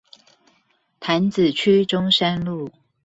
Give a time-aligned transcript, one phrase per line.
[0.99, 2.71] 潭子區中山路